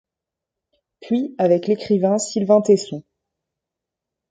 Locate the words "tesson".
2.63-3.03